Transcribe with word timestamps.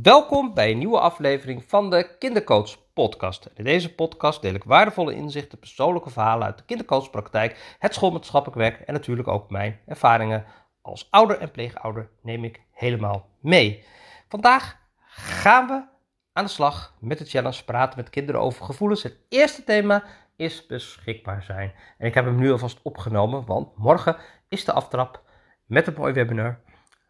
Welkom 0.00 0.54
bij 0.54 0.70
een 0.70 0.78
nieuwe 0.78 0.98
aflevering 1.00 1.64
van 1.66 1.90
de 1.90 2.16
Kindercoach 2.18 2.92
Podcast. 2.92 3.50
In 3.54 3.64
deze 3.64 3.94
podcast 3.94 4.42
deel 4.42 4.54
ik 4.54 4.64
waardevolle 4.64 5.14
inzichten, 5.14 5.58
persoonlijke 5.58 6.10
verhalen 6.10 6.46
uit 6.46 6.58
de 6.58 6.64
kindercoachpraktijk, 6.64 7.76
het 7.78 7.94
schoolmaatschappelijk 7.94 8.60
werk 8.60 8.80
en 8.80 8.92
natuurlijk 8.92 9.28
ook 9.28 9.50
mijn 9.50 9.80
ervaringen 9.86 10.44
als 10.82 11.10
ouder 11.10 11.38
en 11.38 11.50
pleegouder 11.50 12.10
neem 12.22 12.44
ik 12.44 12.60
helemaal 12.70 13.28
mee. 13.40 13.84
Vandaag 14.28 14.76
gaan 15.06 15.66
we 15.66 15.84
aan 16.32 16.44
de 16.44 16.50
slag 16.50 16.94
met 17.00 17.18
de 17.18 17.24
challenge 17.24 17.64
praten 17.64 17.98
met 17.98 18.10
kinderen 18.10 18.40
over 18.40 18.64
gevoelens. 18.64 19.02
Het 19.02 19.16
eerste 19.28 19.64
thema 19.64 20.04
is 20.36 20.66
beschikbaar 20.66 21.42
zijn. 21.42 21.72
En 21.98 22.06
ik 22.06 22.14
heb 22.14 22.24
hem 22.24 22.36
nu 22.36 22.52
alvast 22.52 22.80
opgenomen, 22.82 23.46
want 23.46 23.76
morgen 23.76 24.16
is 24.48 24.64
de 24.64 24.72
aftrap 24.72 25.22
met 25.66 25.86
een 25.86 25.94
mooi 25.96 26.12
webinar. 26.12 26.60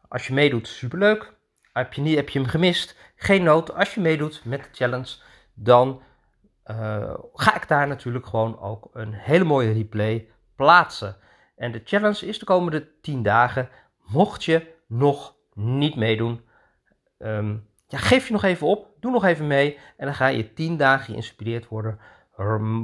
Als 0.08 0.26
je 0.26 0.32
meedoet, 0.32 0.68
superleuk. 0.68 1.40
Heb 1.72 1.92
je, 1.92 2.00
niet, 2.00 2.16
heb 2.16 2.28
je 2.28 2.38
hem 2.38 2.48
gemist? 2.48 2.96
Geen 3.16 3.42
nood. 3.42 3.74
Als 3.74 3.94
je 3.94 4.00
meedoet 4.00 4.44
met 4.44 4.62
de 4.62 4.68
challenge, 4.72 5.16
dan 5.54 6.02
uh, 6.66 7.14
ga 7.34 7.56
ik 7.56 7.68
daar 7.68 7.86
natuurlijk 7.86 8.26
gewoon 8.26 8.60
ook 8.60 8.88
een 8.92 9.12
hele 9.12 9.44
mooie 9.44 9.72
replay 9.72 10.28
plaatsen. 10.56 11.16
En 11.56 11.72
de 11.72 11.80
challenge 11.84 12.26
is 12.26 12.38
de 12.38 12.44
komende 12.44 13.00
10 13.00 13.22
dagen. 13.22 13.68
Mocht 14.06 14.44
je 14.44 14.74
nog 14.86 15.34
niet 15.54 15.96
meedoen, 15.96 16.44
um, 17.18 17.68
ja, 17.92 17.98
geef 17.98 18.26
je 18.26 18.32
nog 18.32 18.42
even 18.42 18.66
op. 18.66 18.86
Doe 19.00 19.10
nog 19.10 19.24
even 19.24 19.46
mee. 19.46 19.78
En 19.96 20.06
dan 20.06 20.14
ga 20.14 20.26
je 20.26 20.52
10 20.52 20.76
dagen 20.76 21.04
geïnspireerd 21.04 21.68
worden 21.68 21.98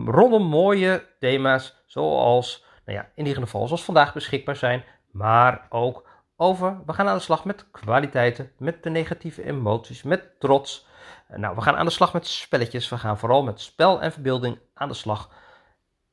rondom 0.06 0.42
mooie 0.42 1.06
thema's. 1.18 1.82
Zoals, 1.86 2.64
nou 2.84 2.98
ja, 2.98 3.10
in 3.14 3.26
ieder 3.26 3.42
geval 3.42 3.66
zoals 3.66 3.84
vandaag 3.84 4.14
beschikbaar 4.14 4.56
zijn. 4.56 4.84
Maar 5.10 5.66
ook 5.68 6.07
over, 6.40 6.80
we 6.86 6.92
gaan 6.92 7.08
aan 7.08 7.16
de 7.16 7.22
slag 7.22 7.44
met 7.44 7.70
kwaliteiten, 7.70 8.52
met 8.58 8.82
de 8.82 8.90
negatieve 8.90 9.44
emoties, 9.44 10.02
met 10.02 10.40
trots. 10.40 10.86
Nou, 11.28 11.54
we 11.54 11.60
gaan 11.60 11.76
aan 11.76 11.84
de 11.84 11.92
slag 11.92 12.12
met 12.12 12.26
spelletjes. 12.26 12.88
We 12.88 12.98
gaan 12.98 13.18
vooral 13.18 13.42
met 13.42 13.60
spel 13.60 14.00
en 14.02 14.12
verbeelding 14.12 14.58
aan 14.74 14.88
de 14.88 14.94
slag. 14.94 15.30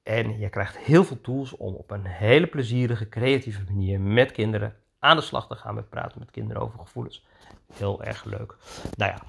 En 0.03 0.39
je 0.39 0.49
krijgt 0.49 0.77
heel 0.77 1.03
veel 1.03 1.21
tools 1.21 1.57
om 1.57 1.73
op 1.73 1.91
een 1.91 2.05
hele 2.05 2.47
plezierige, 2.47 3.09
creatieve 3.09 3.63
manier 3.67 4.01
met 4.01 4.31
kinderen 4.31 4.75
aan 4.99 5.15
de 5.15 5.21
slag 5.21 5.47
te 5.47 5.55
gaan 5.55 5.75
met 5.75 5.89
praten 5.89 6.19
met 6.19 6.31
kinderen 6.31 6.61
over 6.61 6.79
gevoelens. 6.79 7.25
Heel 7.73 8.03
erg 8.03 8.23
leuk. 8.23 8.55
Nou 8.97 9.11
ja, 9.11 9.19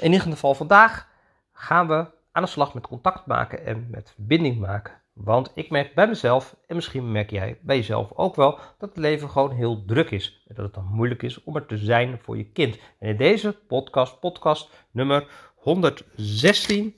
in 0.00 0.12
ieder 0.12 0.32
geval 0.32 0.54
vandaag 0.54 1.08
gaan 1.52 1.88
we 1.88 2.06
aan 2.32 2.42
de 2.42 2.48
slag 2.48 2.74
met 2.74 2.86
contact 2.86 3.26
maken 3.26 3.66
en 3.66 3.86
met 3.90 4.12
verbinding 4.14 4.58
maken 4.58 5.02
want 5.14 5.52
ik 5.54 5.70
merk 5.70 5.94
bij 5.94 6.06
mezelf, 6.06 6.56
en 6.66 6.74
misschien 6.74 7.12
merk 7.12 7.30
jij 7.30 7.58
bij 7.60 7.76
jezelf 7.76 8.12
ook 8.14 8.36
wel, 8.36 8.58
dat 8.78 8.88
het 8.88 8.98
leven 8.98 9.30
gewoon 9.30 9.50
heel 9.50 9.84
druk 9.84 10.10
is. 10.10 10.44
En 10.46 10.54
dat 10.54 10.64
het 10.64 10.74
dan 10.74 10.88
moeilijk 10.90 11.22
is 11.22 11.44
om 11.44 11.56
er 11.56 11.66
te 11.66 11.76
zijn 11.76 12.18
voor 12.22 12.36
je 12.36 12.44
kind. 12.44 12.78
En 12.98 13.08
in 13.08 13.16
deze 13.16 13.52
podcast, 13.52 14.20
podcast 14.20 14.86
nummer 14.90 15.52
116, 15.54 16.96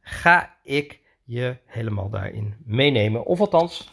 ga 0.00 0.56
ik 0.62 1.00
je 1.24 1.56
helemaal 1.66 2.10
daarin 2.10 2.56
meenemen. 2.64 3.24
Of 3.24 3.40
althans, 3.40 3.90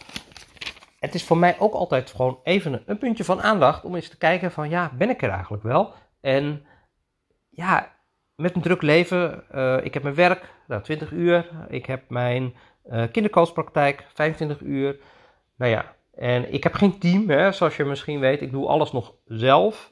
het 0.99 1.15
is 1.15 1.23
voor 1.23 1.37
mij 1.37 1.59
ook 1.59 1.73
altijd 1.73 2.11
gewoon 2.11 2.39
even 2.43 2.83
een 2.85 2.97
puntje 2.97 3.23
van 3.23 3.41
aandacht 3.41 3.83
om 3.83 3.95
eens 3.95 4.09
te 4.09 4.17
kijken 4.17 4.51
van 4.51 4.69
ja, 4.69 4.91
ben 4.97 5.09
ik 5.09 5.21
er 5.21 5.29
eigenlijk 5.29 5.63
wel? 5.63 5.93
En 6.21 6.65
ja, 7.49 7.95
met 8.35 8.55
een 8.55 8.61
druk 8.61 8.81
leven, 8.81 9.43
uh, 9.55 9.85
ik 9.85 9.93
heb 9.93 10.03
mijn 10.03 10.15
werk, 10.15 10.53
nou, 10.67 10.81
20 10.81 11.11
uur, 11.11 11.49
ik 11.69 11.85
heb 11.85 12.09
mijn 12.09 12.53
kindercoachpraktijk, 13.11 14.05
25 14.13 14.61
uur. 14.61 14.99
Nou 15.55 15.71
ja, 15.71 15.95
en 16.15 16.53
ik 16.53 16.63
heb 16.63 16.73
geen 16.73 16.99
team, 16.99 17.29
hè, 17.29 17.51
zoals 17.51 17.75
je 17.75 17.85
misschien 17.85 18.19
weet. 18.19 18.41
Ik 18.41 18.51
doe 18.51 18.67
alles 18.67 18.91
nog 18.91 19.13
zelf. 19.25 19.91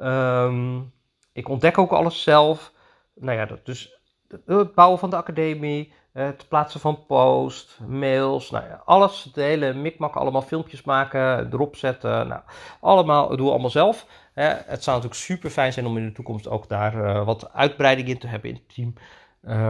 Um, 0.00 0.92
ik 1.32 1.48
ontdek 1.48 1.78
ook 1.78 1.90
alles 1.90 2.22
zelf. 2.22 2.72
Nou 3.14 3.38
ja, 3.38 3.48
dus 3.64 4.00
het 4.46 4.74
bouwen 4.74 4.98
van 4.98 5.10
de 5.10 5.16
academie, 5.16 5.92
het 6.12 6.48
plaatsen 6.48 6.80
van 6.80 7.06
post, 7.06 7.80
mails, 7.86 8.50
nou 8.50 8.64
ja, 8.64 8.82
alles, 8.84 9.24
het 9.24 9.34
hele 9.34 9.72
mikmak, 9.72 10.14
allemaal 10.14 10.42
filmpjes 10.42 10.82
maken, 10.82 11.52
erop 11.52 11.76
zetten, 11.76 12.28
nou, 12.28 12.40
allemaal, 12.80 13.32
ik 13.32 13.38
doe 13.38 13.50
allemaal 13.50 13.70
zelf. 13.70 14.06
Hè. 14.32 14.44
Het 14.44 14.82
zou 14.82 14.96
natuurlijk 14.96 15.24
super 15.24 15.50
fijn 15.50 15.72
zijn 15.72 15.86
om 15.86 15.96
in 15.96 16.04
de 16.04 16.12
toekomst 16.12 16.48
ook 16.48 16.68
daar 16.68 16.94
uh, 16.94 17.24
wat 17.24 17.52
uitbreiding 17.52 18.08
in 18.08 18.18
te 18.18 18.26
hebben 18.26 18.50
in 18.50 18.56
het 18.56 18.74
team. 18.74 18.94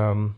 Um, 0.08 0.36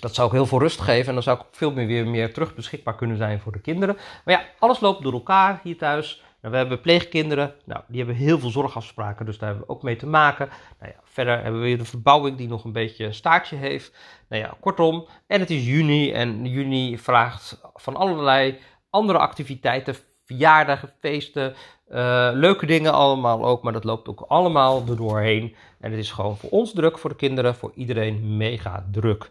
dat 0.00 0.14
zou 0.14 0.26
ook 0.26 0.34
heel 0.34 0.46
veel 0.46 0.58
rust 0.58 0.80
geven 0.80 1.08
en 1.08 1.14
dan 1.14 1.22
zou 1.22 1.38
ik 1.38 1.44
veel 1.50 1.72
meer, 1.72 1.86
weer 1.86 2.06
meer 2.06 2.32
terug 2.32 2.54
beschikbaar 2.54 2.94
kunnen 2.94 3.16
zijn 3.16 3.40
voor 3.40 3.52
de 3.52 3.60
kinderen. 3.60 3.96
Maar 4.24 4.34
ja, 4.34 4.44
alles 4.58 4.80
loopt 4.80 5.02
door 5.02 5.12
elkaar 5.12 5.60
hier 5.62 5.78
thuis. 5.78 6.22
Nou, 6.40 6.54
we 6.54 6.60
hebben 6.60 6.80
pleegkinderen, 6.80 7.54
nou, 7.64 7.80
die 7.86 7.98
hebben 7.98 8.16
heel 8.16 8.38
veel 8.38 8.50
zorgafspraken, 8.50 9.26
dus 9.26 9.38
daar 9.38 9.48
hebben 9.48 9.66
we 9.66 9.72
ook 9.72 9.82
mee 9.82 9.96
te 9.96 10.06
maken. 10.06 10.48
Nou 10.80 10.92
ja, 10.92 11.00
verder 11.04 11.42
hebben 11.42 11.60
we 11.60 11.66
weer 11.66 11.78
de 11.78 11.84
verbouwing 11.84 12.36
die 12.36 12.48
nog 12.48 12.64
een 12.64 12.72
beetje 12.72 13.12
staartje 13.12 13.56
heeft. 13.56 13.96
Nou 14.28 14.42
ja, 14.42 14.56
kortom, 14.60 15.06
en 15.26 15.40
het 15.40 15.50
is 15.50 15.66
juni 15.66 16.12
en 16.12 16.44
juni 16.44 16.98
vraagt 16.98 17.60
van 17.74 17.96
allerlei 17.96 18.58
andere 18.90 19.18
activiteiten, 19.18 19.96
verjaardagen, 20.24 20.92
feesten, 21.00 21.54
uh, 21.90 22.30
leuke 22.32 22.66
dingen 22.66 22.92
allemaal 22.92 23.44
ook, 23.44 23.62
maar 23.62 23.72
dat 23.72 23.84
loopt 23.84 24.08
ook 24.08 24.24
allemaal 24.28 24.82
er 24.88 24.96
doorheen. 24.96 25.54
En 25.80 25.90
het 25.90 26.00
is 26.00 26.10
gewoon 26.10 26.36
voor 26.36 26.50
ons 26.50 26.72
druk, 26.72 26.98
voor 26.98 27.10
de 27.10 27.16
kinderen, 27.16 27.54
voor 27.54 27.72
iedereen 27.74 28.36
mega 28.36 28.86
druk. 28.90 29.30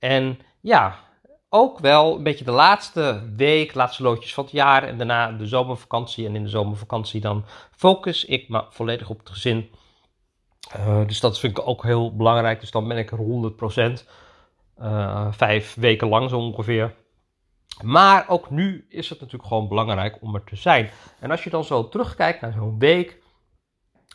En 0.00 0.38
ja, 0.60 0.98
ook 1.48 1.78
wel 1.78 2.16
een 2.16 2.22
beetje 2.22 2.44
de 2.44 2.50
laatste 2.50 3.32
week, 3.36 3.74
laatste 3.74 4.02
loodjes 4.02 4.34
van 4.34 4.44
het 4.44 4.52
jaar 4.52 4.82
en 4.82 4.96
daarna 4.96 5.32
de 5.32 5.46
zomervakantie. 5.46 6.26
En 6.26 6.34
in 6.34 6.42
de 6.42 6.48
zomervakantie 6.48 7.20
dan 7.20 7.44
focus 7.76 8.24
ik 8.24 8.48
me 8.48 8.64
volledig 8.70 9.10
op 9.10 9.18
het 9.18 9.30
gezin. 9.30 9.70
Uh, 10.76 11.06
dus 11.06 11.20
dat 11.20 11.38
vind 11.38 11.58
ik 11.58 11.68
ook 11.68 11.82
heel 11.82 12.16
belangrijk. 12.16 12.60
Dus 12.60 12.70
dan 12.70 12.88
ben 12.88 12.96
ik 12.96 13.10
er 13.10 13.18
100%. 13.18 14.04
Uh, 14.82 15.26
vijf 15.32 15.74
weken 15.74 16.08
lang 16.08 16.30
zo 16.30 16.38
ongeveer. 16.38 16.94
Maar 17.82 18.28
ook 18.28 18.50
nu 18.50 18.86
is 18.88 19.08
het 19.08 19.20
natuurlijk 19.20 19.48
gewoon 19.48 19.68
belangrijk 19.68 20.18
om 20.20 20.34
er 20.34 20.44
te 20.44 20.56
zijn. 20.56 20.90
En 21.18 21.30
als 21.30 21.44
je 21.44 21.50
dan 21.50 21.64
zo 21.64 21.88
terugkijkt 21.88 22.40
naar 22.40 22.52
zo'n 22.52 22.78
week. 22.78 23.18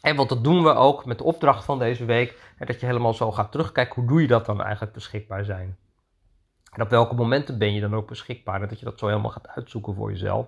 En 0.06 0.16
want 0.16 0.30
dat 0.30 0.44
doen 0.44 0.64
we 0.64 0.74
ook 0.74 1.06
met 1.06 1.18
de 1.18 1.24
opdracht 1.24 1.66
van 1.66 1.80
deze 1.80 2.06
week. 2.06 2.54
dat 2.58 2.80
je 2.80 2.86
helemaal 2.86 3.14
zo 3.14 3.32
gaat 3.32 3.52
terugkijken. 3.52 3.96
Hoe 3.96 4.08
doe 4.08 4.22
je 4.22 4.28
dat 4.28 4.46
dan 4.46 4.62
eigenlijk 4.62 4.94
beschikbaar 4.94 5.46
zijn? 5.46 5.78
En 6.72 6.82
op 6.82 6.90
welke 6.90 7.16
momenten 7.16 7.58
ben 7.58 7.74
je 7.74 7.82
dan 7.82 7.96
ook 7.96 8.08
beschikbaar? 8.08 8.62
En 8.62 8.68
dat 8.68 8.80
je 8.80 8.86
dat 8.86 9.00
zo 9.00 9.08
helemaal 9.08 9.32
gaat 9.32 9.48
uitzoeken 9.48 9.96
voor 9.96 10.12
jezelf. 10.12 10.48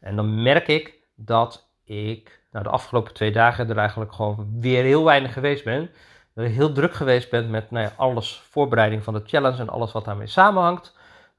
En 0.00 0.16
dan 0.16 0.42
merk 0.42 0.68
ik 0.68 0.94
dat 1.14 1.68
ik 1.84 2.40
nou, 2.50 2.64
de 2.64 2.70
afgelopen 2.70 3.14
twee 3.14 3.32
dagen 3.32 3.70
er 3.70 3.78
eigenlijk 3.78 4.12
gewoon 4.12 4.48
weer 4.60 4.82
heel 4.82 5.04
weinig 5.04 5.32
geweest 5.32 5.64
ben. 5.64 5.90
Dat 6.34 6.44
ik 6.44 6.54
heel 6.54 6.72
druk 6.72 6.94
geweest 6.94 7.30
ben 7.30 7.50
met 7.50 7.70
nou 7.70 7.84
ja, 7.84 7.92
alles, 7.96 8.42
voorbereiding 8.50 9.04
van 9.04 9.14
de 9.14 9.22
challenge 9.24 9.60
en 9.60 9.68
alles 9.68 9.92
wat 9.92 10.04
daarmee 10.04 10.26
samenhangt. 10.26 10.96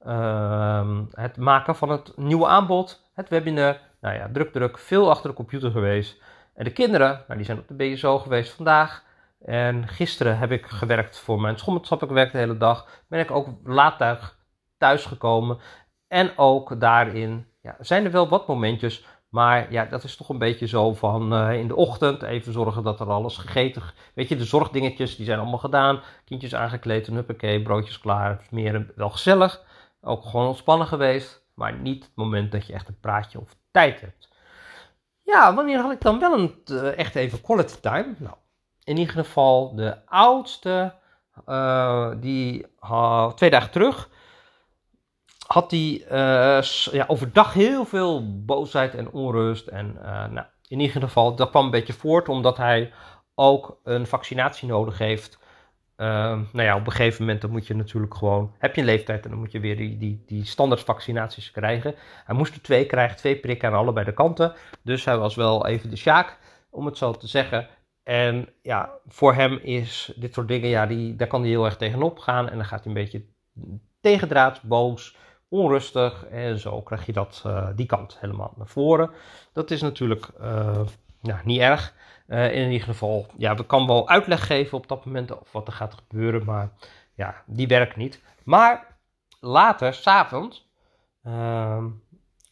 Uh, 0.07 0.99
het 1.11 1.37
maken 1.37 1.75
van 1.75 1.89
het 1.89 2.17
nieuwe 2.17 2.47
aanbod, 2.47 3.09
het 3.13 3.29
webinar. 3.29 3.77
Nou 4.01 4.15
ja, 4.15 4.29
druk, 4.33 4.51
druk, 4.51 4.77
veel 4.77 5.09
achter 5.09 5.29
de 5.29 5.35
computer 5.35 5.71
geweest. 5.71 6.23
En 6.55 6.63
de 6.63 6.71
kinderen, 6.71 7.23
nou, 7.27 7.35
die 7.35 7.45
zijn 7.45 7.59
op 7.59 7.67
de 7.67 7.73
BSO 7.73 8.19
geweest 8.19 8.53
vandaag. 8.53 9.03
En 9.45 9.87
gisteren 9.87 10.37
heb 10.37 10.51
ik 10.51 10.65
gewerkt 10.65 11.19
voor 11.19 11.41
mijn 11.41 11.57
schoolmaatschappelijk 11.57 12.15
werk 12.15 12.31
de 12.31 12.37
hele 12.37 12.57
dag. 12.57 13.03
Ben 13.07 13.19
ik 13.19 13.31
ook 13.31 13.47
laat 13.63 14.35
thuis 14.77 15.05
gekomen. 15.05 15.57
En 16.07 16.37
ook 16.37 16.79
daarin 16.79 17.47
ja, 17.61 17.75
zijn 17.79 18.05
er 18.05 18.11
wel 18.11 18.29
wat 18.29 18.47
momentjes. 18.47 19.05
Maar 19.29 19.71
ja, 19.71 19.85
dat 19.85 20.03
is 20.03 20.15
toch 20.15 20.29
een 20.29 20.37
beetje 20.37 20.67
zo 20.67 20.93
van 20.93 21.33
uh, 21.33 21.59
in 21.59 21.67
de 21.67 21.75
ochtend 21.75 22.21
even 22.21 22.53
zorgen 22.53 22.83
dat 22.83 22.99
er 22.99 23.09
alles 23.09 23.37
gegeten. 23.37 23.81
Weet 24.13 24.29
je, 24.29 24.35
de 24.35 24.45
zorgdingetjes 24.45 25.15
die 25.15 25.25
zijn 25.25 25.39
allemaal 25.39 25.59
gedaan. 25.59 26.01
Kindjes 26.25 26.55
aangekleed, 26.55 27.07
een 27.07 27.13
huppakee, 27.13 27.61
broodjes 27.61 27.99
klaar. 27.99 28.45
Meer 28.49 28.93
wel 28.95 29.09
gezellig. 29.09 29.63
Ook 30.01 30.25
gewoon 30.25 30.47
ontspannen 30.47 30.87
geweest. 30.87 31.45
Maar 31.53 31.73
niet 31.73 32.03
het 32.03 32.15
moment 32.15 32.51
dat 32.51 32.67
je 32.67 32.73
echt 32.73 32.87
een 32.87 32.99
praatje 32.99 33.39
of 33.39 33.55
tijd 33.71 34.01
hebt. 34.01 34.34
Ja, 35.25 35.53
wanneer 35.53 35.79
had 35.79 35.91
ik 35.91 36.01
dan 36.01 36.19
wel 36.19 36.33
een, 36.33 36.61
uh, 36.71 36.97
echt 36.97 37.15
even 37.15 37.41
quality 37.41 37.79
time? 37.81 38.15
Nou, 38.17 38.35
in 38.83 38.97
ieder 38.97 39.13
geval 39.13 39.75
de 39.75 40.05
oudste, 40.05 40.93
uh, 41.47 42.11
die 42.19 42.65
twee 43.35 43.49
dagen 43.49 43.71
terug, 43.71 44.09
had 45.47 45.69
die 45.69 46.05
ja, 46.91 47.03
overdag 47.07 47.53
heel 47.53 47.85
veel 47.85 48.43
boosheid 48.45 48.95
en 48.95 49.11
onrust. 49.11 49.67
En 49.67 49.93
nou, 50.31 50.45
in 50.67 50.79
ieder 50.79 51.01
geval, 51.01 51.35
dat 51.35 51.49
kwam 51.49 51.65
een 51.65 51.71
beetje 51.71 51.93
voort 51.93 52.29
omdat 52.29 52.57
hij 52.57 52.93
ook 53.35 53.79
een 53.83 54.07
vaccinatie 54.07 54.67
nodig 54.67 54.97
heeft 54.97 55.37
uh, 55.97 56.07
nou 56.51 56.63
ja, 56.63 56.75
op 56.75 56.85
een 56.85 56.91
gegeven 56.91 57.21
moment 57.21 57.41
dan 57.41 57.51
moet 57.51 57.67
je 57.67 57.75
natuurlijk 57.75 58.13
gewoon, 58.15 58.53
heb 58.57 58.75
je 58.75 58.81
een 58.81 58.87
leeftijd 58.87 59.23
en 59.23 59.29
dan 59.29 59.39
moet 59.39 59.51
je 59.51 59.59
weer 59.59 59.77
die, 59.77 59.97
die, 59.97 60.23
die 60.25 60.45
standaard 60.45 60.81
vaccinaties 60.81 61.51
krijgen. 61.51 61.95
Hij 62.25 62.35
moest 62.35 62.55
er 62.55 62.61
twee 62.61 62.85
krijgen, 62.85 63.17
twee 63.17 63.35
prikken 63.35 63.69
aan 63.69 63.75
allebei 63.75 64.05
de 64.05 64.13
kanten. 64.13 64.53
Dus 64.83 65.05
hij 65.05 65.17
was 65.17 65.35
wel 65.35 65.67
even 65.67 65.89
de 65.89 65.95
sjaak, 65.95 66.37
om 66.69 66.85
het 66.85 66.97
zo 66.97 67.11
te 67.11 67.27
zeggen. 67.27 67.67
En 68.03 68.49
ja, 68.61 68.89
voor 69.07 69.33
hem 69.33 69.59
is 69.61 70.13
dit 70.15 70.33
soort 70.33 70.47
dingen, 70.47 70.69
ja, 70.69 70.85
die, 70.85 71.15
daar 71.15 71.27
kan 71.27 71.41
hij 71.41 71.49
heel 71.49 71.65
erg 71.65 71.77
tegenop 71.77 72.19
gaan. 72.19 72.49
En 72.49 72.55
dan 72.55 72.65
gaat 72.65 72.83
hij 72.83 72.87
een 72.87 73.01
beetje 73.01 73.25
tegendraads, 73.99 74.61
boos, 74.61 75.15
onrustig. 75.49 76.25
En 76.25 76.59
zo 76.59 76.81
krijg 76.81 77.05
je 77.05 77.13
dat, 77.13 77.43
uh, 77.47 77.69
die 77.75 77.85
kant 77.85 78.17
helemaal 78.19 78.53
naar 78.57 78.67
voren. 78.67 79.11
Dat 79.53 79.71
is 79.71 79.81
natuurlijk 79.81 80.29
uh, 80.41 80.81
nou, 81.25 81.39
niet 81.43 81.59
erg. 81.59 81.93
in 82.27 82.71
ieder 82.71 82.87
geval, 82.87 83.25
ja, 83.37 83.55
we 83.55 83.65
kan 83.65 83.87
wel 83.87 84.09
uitleg 84.09 84.47
geven 84.47 84.77
op 84.77 84.87
dat 84.87 85.05
moment 85.05 85.39
of 85.39 85.51
wat 85.51 85.67
er 85.67 85.73
gaat 85.73 85.93
gebeuren, 85.93 86.45
maar 86.45 86.69
ja, 87.13 87.43
die 87.45 87.67
werkt 87.67 87.95
niet. 87.95 88.21
Maar 88.43 88.97
later, 89.39 89.93
s'avonds, 89.93 90.69
uh, 91.23 91.83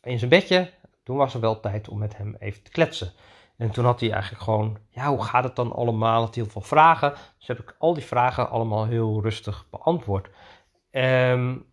in 0.02 0.20
zijn 0.20 0.30
bedje, 0.30 0.70
toen 1.04 1.18
was 1.18 1.34
er 1.34 1.40
wel 1.40 1.60
tijd 1.60 1.90
om 1.90 2.00
met 2.00 2.18
hem 2.18 2.36
even 2.40 2.64
te 2.64 2.72
kletsen. 2.72 3.12
En 3.58 3.72
toen 3.72 3.86
had 3.86 4.00
hij 4.00 4.12
eigenlijk 4.12 4.44
gewoon, 4.44 4.78
ja, 4.90 5.08
hoe 5.10 5.24
gaat 5.24 5.44
het 5.44 5.56
dan 5.56 5.72
allemaal? 5.72 6.22
Had 6.22 6.36
heel 6.36 6.46
veel 6.46 6.62
vragen. 6.62 7.14
Dus 7.38 7.48
heb 7.48 7.60
ik 7.60 7.76
al 7.78 7.94
die 7.94 8.04
vragen 8.04 8.50
allemaal 8.50 8.86
heel 8.86 9.22
rustig 9.22 9.66
beantwoord. 9.70 10.30
Um, 10.92 11.66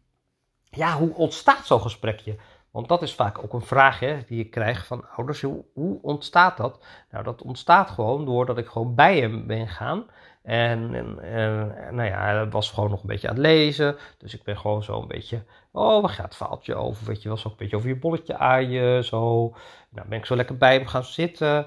ja, 0.71 0.97
hoe 0.97 1.15
ontstaat 1.15 1.67
zo'n 1.67 1.81
gesprekje? 1.81 2.37
Want 2.71 2.89
dat 2.89 3.03
is 3.03 3.15
vaak 3.15 3.43
ook 3.43 3.53
een 3.53 3.61
vraag 3.61 4.01
hè, 4.01 4.19
die 4.27 4.45
ik 4.45 4.51
krijg 4.51 4.87
van 4.87 5.11
ouders. 5.17 5.43
Hoe, 5.43 5.65
hoe, 5.73 5.99
ontstaat 6.03 6.57
dat? 6.57 6.85
Nou, 7.11 7.25
dat 7.25 7.43
ontstaat 7.43 7.91
gewoon 7.91 8.25
doordat 8.25 8.59
ik 8.59 8.67
gewoon 8.67 8.95
bij 8.95 9.21
hem 9.21 9.47
ben 9.47 9.69
gaan. 9.69 10.07
En, 10.43 10.95
en, 10.95 11.95
nou 11.95 12.09
ja, 12.09 12.21
hij 12.21 12.49
was 12.49 12.71
gewoon 12.71 12.91
nog 12.91 13.01
een 13.01 13.09
beetje 13.09 13.29
aan 13.29 13.35
het 13.35 13.43
lezen. 13.43 13.97
Dus 14.19 14.35
ik 14.35 14.43
ben 14.43 14.59
gewoon 14.59 14.83
zo 14.83 15.01
een 15.01 15.09
beetje, 15.09 15.45
oh, 15.73 16.01
waar 16.01 16.11
gaat 16.11 16.25
het 16.25 16.37
verhaaltje 16.37 16.75
over? 16.75 17.07
Weet 17.07 17.23
je 17.23 17.29
wel, 17.29 17.37
zo 17.37 17.49
een 17.49 17.55
beetje 17.57 17.77
over 17.77 17.89
je 17.89 17.97
bolletje 17.97 18.37
aaien, 18.37 19.05
zo. 19.05 19.55
Nou, 19.91 20.09
ben 20.09 20.19
ik 20.19 20.27
zo 20.27 20.37
lekker 20.37 20.57
bij 20.57 20.75
hem 20.75 20.87
gaan 20.87 21.05
zitten. 21.05 21.67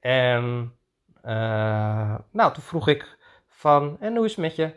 En, 0.00 0.72
uh, 1.24 2.14
nou, 2.30 2.52
toen 2.52 2.62
vroeg 2.62 2.88
ik 2.88 3.18
van, 3.46 3.96
en 4.00 4.16
hoe 4.16 4.24
is 4.24 4.30
het 4.30 4.40
met 4.40 4.56
je? 4.56 4.74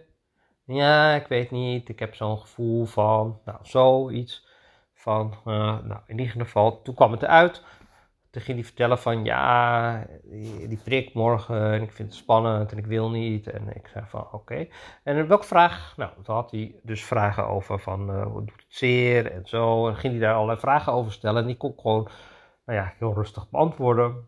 Ja, 0.66 1.14
ik 1.14 1.28
weet 1.28 1.52
niet. 1.52 1.90
Ik 1.90 2.00
heb 2.00 2.16
zo'n 2.16 2.40
gevoel 2.40 2.86
van, 2.86 3.40
nou, 3.46 3.60
zoiets. 3.62 4.45
Van, 5.06 5.34
uh, 5.46 5.54
nou, 5.84 6.00
in 6.08 6.20
ieder 6.20 6.46
geval, 6.46 6.82
toen 6.82 6.96
kwam 6.96 7.12
het 7.12 7.22
eruit. 7.22 7.64
Toen 8.32 8.42
ging 8.42 8.58
hij 8.58 8.66
vertellen 8.66 9.00
van, 9.00 9.24
ja, 9.24 10.06
die, 10.24 10.68
die 10.68 10.78
prik 10.84 11.14
morgen, 11.14 11.74
en 11.74 11.82
ik 11.82 11.92
vind 11.92 12.10
het 12.10 12.18
spannend 12.18 12.72
en 12.72 12.78
ik 12.78 12.86
wil 12.86 13.10
niet. 13.10 13.48
En 13.48 13.76
ik 13.76 13.88
zei 13.88 14.06
van, 14.08 14.28
oké. 14.32 14.68
En 15.04 15.28
welke 15.28 15.46
vraag? 15.46 15.94
Nou, 15.98 16.12
toen 16.24 16.36
had 16.36 16.52
hij 16.52 16.76
dus 16.84 17.04
vragen 17.04 17.48
over 17.48 17.80
van, 17.80 18.10
uh, 18.10 18.26
hoe 18.26 18.46
doet 18.46 18.62
het 18.62 18.66
zeer 18.68 19.32
en 19.32 19.46
zo. 19.46 19.88
En 19.88 19.96
ging 19.96 20.14
hij 20.14 20.22
daar 20.22 20.34
allerlei 20.34 20.60
vragen 20.60 20.94
over 20.94 21.12
stellen. 21.12 21.42
En 21.42 21.48
die 21.48 21.58
kon 21.58 21.74
gewoon, 21.78 22.08
nou 22.66 22.80
ja, 22.80 22.94
heel 22.98 23.14
rustig 23.14 23.50
beantwoorden. 23.50 24.28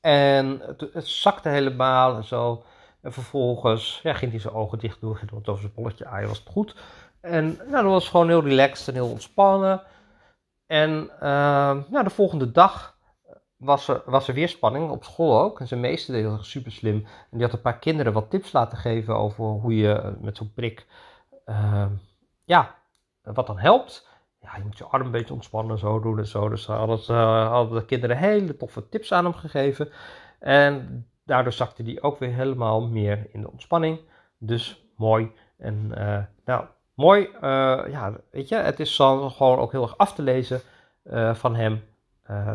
En 0.00 0.60
het, 0.92 1.06
zakte 1.06 1.48
helemaal 1.48 2.16
en 2.16 2.24
zo. 2.24 2.64
En 3.02 3.12
vervolgens 3.12 4.00
ging 4.02 4.30
hij 4.30 4.40
zijn 4.40 4.54
ogen 4.54 4.78
dicht 4.78 5.00
doen, 5.00 5.16
ging 5.16 5.30
het 5.30 5.48
over 5.48 5.60
zijn 5.60 5.74
bolletje 5.74 6.06
aaien, 6.06 6.28
was 6.28 6.38
het 6.38 6.48
goed. 6.48 6.76
En 7.26 7.56
nou, 7.56 7.82
dat 7.82 7.92
was 7.92 8.08
gewoon 8.08 8.28
heel 8.28 8.42
relaxed 8.42 8.88
en 8.88 8.94
heel 8.94 9.10
ontspannen. 9.10 9.82
En 10.66 11.10
uh, 11.14 11.20
nou, 11.88 12.02
de 12.02 12.10
volgende 12.10 12.52
dag 12.52 12.98
was 13.56 13.88
er, 13.88 14.02
was 14.04 14.28
er 14.28 14.34
weer 14.34 14.48
spanning, 14.48 14.90
op 14.90 15.04
school 15.04 15.40
ook. 15.40 15.60
En 15.60 15.66
zijn 15.66 15.80
meester 15.80 16.14
deed 16.14 16.24
heel 16.24 16.42
super 16.42 16.72
slim. 16.72 16.96
En 17.04 17.38
die 17.38 17.42
had 17.42 17.52
een 17.52 17.60
paar 17.60 17.78
kinderen 17.78 18.12
wat 18.12 18.30
tips 18.30 18.52
laten 18.52 18.78
geven 18.78 19.16
over 19.16 19.44
hoe 19.44 19.76
je 19.76 20.16
met 20.20 20.36
zo'n 20.36 20.52
prik, 20.54 20.86
uh, 21.46 21.86
ja, 22.44 22.74
wat 23.22 23.46
dan 23.46 23.58
helpt. 23.58 24.08
Ja, 24.40 24.56
je 24.56 24.62
moet 24.64 24.78
je 24.78 24.84
arm 24.84 25.04
een 25.04 25.10
beetje 25.10 25.34
ontspannen, 25.34 25.78
zo 25.78 26.00
doen 26.00 26.18
en 26.18 26.26
zo. 26.26 26.48
Dus 26.48 26.66
hadden, 26.66 27.00
uh, 27.10 27.48
hadden 27.48 27.78
de 27.78 27.84
kinderen 27.84 28.16
hele 28.16 28.56
toffe 28.56 28.88
tips 28.88 29.12
aan 29.12 29.24
hem 29.24 29.34
gegeven. 29.34 29.88
En 30.38 31.06
daardoor 31.24 31.52
zakte 31.52 31.82
die 31.82 32.02
ook 32.02 32.18
weer 32.18 32.32
helemaal 32.32 32.88
meer 32.88 33.26
in 33.32 33.40
de 33.40 33.50
ontspanning. 33.50 34.00
Dus 34.38 34.90
mooi. 34.96 35.32
En 35.58 35.92
uh, 35.98 36.18
nou, 36.44 36.64
mooi. 36.96 37.28
Uh, 37.34 37.40
ja, 37.88 38.12
weet 38.30 38.48
je, 38.48 38.56
het 38.56 38.80
is 38.80 38.96
dan 38.96 39.30
gewoon 39.30 39.58
ook 39.58 39.72
heel 39.72 39.82
erg 39.82 39.98
af 39.98 40.14
te 40.14 40.22
lezen 40.22 40.60
uh, 41.04 41.34
van 41.34 41.54
hem 41.54 41.84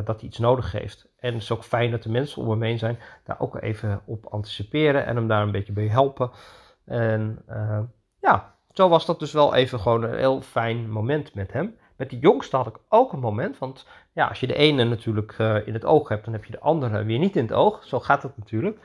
dat 0.05 0.19
hij 0.19 0.29
iets 0.29 0.37
nodig 0.37 0.71
heeft. 0.71 1.07
En 1.19 1.33
het 1.33 1.41
is 1.41 1.51
ook 1.51 1.63
fijn 1.63 1.91
dat 1.91 2.03
de 2.03 2.09
mensen 2.09 2.41
om 2.41 2.49
hem 2.49 2.61
heen 2.61 2.79
zijn 2.79 2.99
daar 3.23 3.39
ook 3.39 3.61
even 3.61 4.01
op 4.05 4.25
anticiperen 4.25 5.05
en 5.05 5.15
hem 5.15 5.27
daar 5.27 5.41
een 5.41 5.51
beetje 5.51 5.73
bij 5.73 5.87
helpen. 5.87 6.31
En 6.85 7.45
ja, 8.19 8.55
zo 8.71 8.89
was 8.89 9.05
dat 9.05 9.19
dus 9.19 9.31
wel 9.31 9.55
even 9.55 9.79
gewoon 9.79 10.03
een 10.03 10.17
heel 10.17 10.41
fijn 10.41 10.89
moment 10.89 11.33
met 11.33 11.53
hem. 11.53 11.77
Met 12.01 12.09
die 12.09 12.19
jongste 12.19 12.55
had 12.55 12.67
ik 12.67 12.77
ook 12.89 13.13
een 13.13 13.19
moment, 13.19 13.57
want 13.57 13.87
ja, 14.13 14.27
als 14.27 14.39
je 14.39 14.47
de 14.47 14.55
ene 14.55 14.83
natuurlijk 14.83 15.35
uh, 15.37 15.67
in 15.67 15.73
het 15.73 15.85
oog 15.85 16.09
hebt, 16.09 16.25
dan 16.25 16.33
heb 16.33 16.45
je 16.45 16.51
de 16.51 16.59
andere 16.59 17.03
weer 17.03 17.19
niet 17.19 17.35
in 17.35 17.41
het 17.43 17.53
oog. 17.53 17.83
Zo 17.83 17.99
gaat 17.99 18.23
het 18.23 18.37
natuurlijk. 18.37 18.79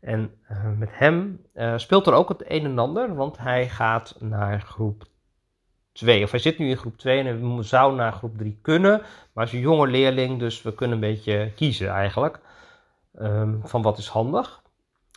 En 0.00 0.30
uh, 0.50 0.58
met 0.78 0.88
hem 0.92 1.40
uh, 1.54 1.78
speelt 1.78 2.06
er 2.06 2.12
ook 2.12 2.28
het 2.28 2.50
een 2.50 2.64
en 2.64 2.78
ander, 2.78 3.14
want 3.14 3.38
hij 3.38 3.68
gaat 3.68 4.16
naar 4.18 4.60
groep 4.60 5.04
2. 5.92 6.22
Of 6.22 6.30
hij 6.30 6.40
zit 6.40 6.58
nu 6.58 6.68
in 6.68 6.76
groep 6.76 6.98
2 6.98 7.18
en 7.18 7.54
hij 7.54 7.62
zou 7.62 7.94
naar 7.94 8.12
groep 8.12 8.38
3 8.38 8.58
kunnen. 8.62 9.02
Maar 9.32 9.44
is 9.44 9.52
een 9.52 9.58
jonge 9.58 9.86
leerling, 9.86 10.38
dus 10.38 10.62
we 10.62 10.74
kunnen 10.74 10.94
een 10.94 11.08
beetje 11.08 11.52
kiezen 11.54 11.88
eigenlijk. 11.88 12.40
Um, 13.20 13.60
van 13.64 13.82
wat 13.82 13.98
is 13.98 14.08
handig. 14.08 14.62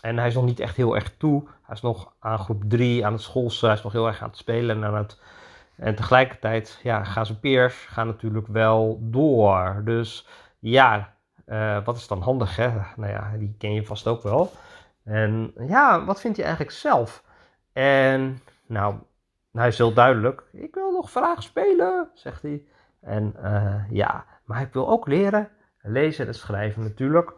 En 0.02 0.18
hij 0.18 0.28
is 0.28 0.34
nog 0.34 0.46
niet 0.46 0.60
echt 0.60 0.76
heel 0.76 0.96
erg 0.96 1.14
toe. 1.18 1.44
Hij 1.62 1.76
is 1.76 1.82
nog 1.82 2.14
aan 2.20 2.40
groep 2.40 2.64
3, 2.68 3.06
aan 3.06 3.14
het 3.14 3.22
schoolse. 3.22 3.66
Hij 3.66 3.76
is 3.76 3.84
nog 3.84 3.92
heel 3.92 4.08
erg 4.08 4.22
aan 4.22 4.30
het 4.30 4.38
spelen 4.38 4.76
en 4.76 4.84
aan 4.84 4.96
het 4.96 5.18
en 5.76 5.96
tegelijkertijd 5.96 6.80
ja, 6.84 7.04
gaan 7.04 7.26
zijn 7.26 7.40
peers 7.40 7.86
gaan 7.86 8.08
natuurlijk 8.08 8.48
wel 8.48 8.98
door. 9.02 9.82
Dus 9.86 10.28
ja, 10.60 11.14
uh, 11.48 11.86
wat 11.86 11.98
is 11.98 12.08
dan 12.08 12.22
handig? 12.22 12.56
Hè? 12.56 12.72
Nou 12.96 13.12
ja, 13.12 13.32
die 13.38 13.56
ken 13.58 13.74
je 13.74 13.86
vast 13.86 14.08
ook 14.08 14.24
wel. 14.24 14.52
En 15.04 15.54
ja, 15.68 16.06
wat 16.06 16.22
vindt 16.22 16.38
hij 16.38 16.46
eigenlijk 16.46 16.76
zelf? 16.76 17.24
En 17.74 18.42
nou, 18.66 18.96
hij 19.52 19.68
is 19.68 19.78
heel 19.78 19.94
duidelijk. 19.94 20.44
Ik 20.52 20.74
wil 20.74 20.92
nog 20.92 21.12
vragen 21.12 21.44
spelen, 21.44 22.10
zegt 22.14 22.42
hij. 22.42 22.64
En 23.02 23.36
uh, 23.44 23.84
ja, 23.90 24.26
maar 24.46 24.62
ik 24.62 24.74
wil 24.74 24.90
ook 24.90 25.08
leren. 25.08 25.50
Lezen 25.82 26.28
en 26.28 26.34
schrijven 26.34 26.84
natuurlijk. 26.84 27.34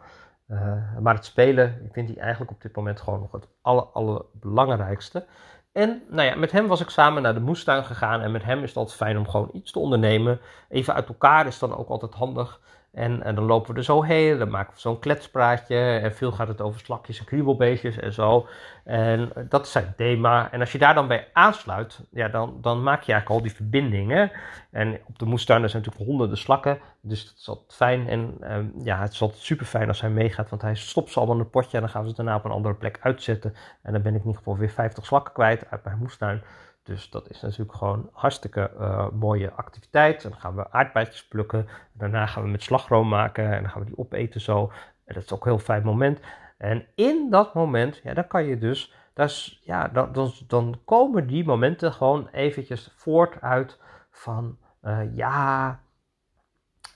Uh, 0.48 0.98
maar 1.00 1.14
het 1.14 1.24
spelen 1.24 1.88
vind 1.92 2.08
hij 2.08 2.18
eigenlijk 2.18 2.50
op 2.50 2.62
dit 2.62 2.76
moment 2.76 3.00
gewoon 3.00 3.20
nog 3.20 3.32
het 3.32 3.48
aller, 3.60 3.84
allerbelangrijkste. 3.84 5.26
En 5.74 6.02
nou 6.08 6.28
ja, 6.28 6.34
met 6.34 6.52
hem 6.52 6.66
was 6.66 6.80
ik 6.80 6.88
samen 6.88 7.22
naar 7.22 7.34
de 7.34 7.40
moestuin 7.40 7.84
gegaan. 7.84 8.20
En 8.20 8.30
met 8.32 8.42
hem 8.44 8.62
is 8.62 8.68
het 8.68 8.76
altijd 8.76 8.96
fijn 8.96 9.18
om 9.18 9.28
gewoon 9.28 9.50
iets 9.52 9.72
te 9.72 9.78
ondernemen. 9.78 10.40
Even 10.68 10.94
uit 10.94 11.08
elkaar 11.08 11.46
is 11.46 11.58
dan 11.58 11.76
ook 11.76 11.88
altijd 11.88 12.14
handig. 12.14 12.60
En, 12.94 13.34
dan 13.34 13.44
lopen 13.44 13.72
we 13.72 13.78
er 13.78 13.84
zo 13.84 14.02
heen, 14.02 14.38
dan 14.38 14.50
maken 14.50 14.74
we 14.74 14.80
zo'n 14.80 14.98
kletspraatje. 14.98 15.76
En 15.76 16.14
veel 16.14 16.32
gaat 16.32 16.48
het 16.48 16.60
over 16.60 16.80
slakjes 16.80 17.18
en 17.18 17.24
kriebelbeestjes 17.24 17.96
en 17.96 18.12
zo. 18.12 18.46
En 18.84 19.32
dat 19.48 19.66
is 19.66 19.72
zijn 19.72 19.92
thema. 19.96 20.52
En 20.52 20.60
als 20.60 20.72
je 20.72 20.78
daar 20.78 20.94
dan 20.94 21.08
bij 21.08 21.28
aansluit, 21.32 22.00
ja, 22.10 22.28
dan, 22.28 22.58
dan 22.60 22.82
maak 22.82 23.02
je 23.02 23.12
eigenlijk 23.12 23.40
al 23.40 23.48
die 23.48 23.56
verbindingen. 23.56 24.30
En 24.70 24.98
op 25.06 25.18
de 25.18 25.24
moestuin 25.24 25.68
zijn 25.68 25.82
natuurlijk 25.82 26.10
honderden 26.10 26.38
slakken. 26.38 26.78
Dus 27.00 27.24
dat 27.24 27.34
is 27.38 27.48
altijd 27.48 27.74
fijn. 27.74 28.08
En 28.08 28.52
um, 28.52 28.72
ja, 28.84 29.00
het 29.00 29.12
is 29.12 29.22
altijd 29.22 29.40
super 29.40 29.66
fijn 29.66 29.88
als 29.88 30.00
hij 30.00 30.10
meegaat. 30.10 30.50
Want 30.50 30.62
hij 30.62 30.74
stopt 30.74 31.10
ze 31.10 31.18
allemaal 31.18 31.36
in 31.36 31.42
een 31.42 31.50
potje 31.50 31.76
en 31.76 31.82
dan 31.82 31.90
gaan 31.90 32.02
we 32.02 32.08
ze 32.08 32.14
daarna 32.14 32.36
op 32.36 32.44
een 32.44 32.50
andere 32.50 32.74
plek 32.74 32.98
uitzetten. 33.00 33.54
En 33.82 33.92
dan 33.92 34.02
ben 34.02 34.14
ik 34.14 34.20
in 34.20 34.26
ieder 34.26 34.38
geval 34.38 34.56
weer 34.56 34.70
50 34.70 35.06
slakken 35.06 35.32
kwijt 35.34 35.70
uit 35.70 35.84
mijn 35.84 35.98
moestuin. 35.98 36.42
Dus 36.84 37.10
dat 37.10 37.30
is 37.30 37.40
natuurlijk 37.40 37.76
gewoon 37.76 38.08
hartstikke 38.12 38.70
uh, 38.78 39.08
mooie 39.10 39.52
activiteit. 39.52 40.22
Dan 40.22 40.34
gaan 40.34 40.54
we 40.54 40.70
aardbeidjes 40.70 41.28
plukken. 41.28 41.68
Daarna 41.92 42.26
gaan 42.26 42.42
we 42.42 42.48
met 42.48 42.62
slagroom 42.62 43.08
maken 43.08 43.52
en 43.52 43.62
dan 43.62 43.70
gaan 43.70 43.80
we 43.80 43.86
die 43.86 43.98
opeten 43.98 44.40
zo. 44.40 44.72
En 45.04 45.14
dat 45.14 45.22
is 45.22 45.32
ook 45.32 45.44
een 45.44 45.50
heel 45.50 45.60
fijn 45.60 45.84
moment. 45.84 46.20
En 46.58 46.86
in 46.94 47.30
dat 47.30 47.54
moment, 47.54 48.00
ja, 48.02 48.14
dan 48.14 48.26
kan 48.26 48.44
je 48.44 48.58
dus, 48.58 48.94
dat 49.12 49.58
ja, 49.60 49.88
dan, 49.88 50.12
dan, 50.12 50.32
dan 50.46 50.80
komen 50.84 51.26
die 51.26 51.44
momenten 51.44 51.92
gewoon 51.92 52.28
eventjes 52.32 52.92
voort 52.96 53.40
uit 53.40 53.78
van, 54.10 54.58
uh, 54.82 55.16
ja, 55.16 55.80